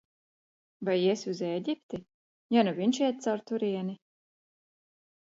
[0.87, 1.99] Vai iesi uz Ēģipti,
[2.55, 3.93] ja nu viņš iet caur turieni?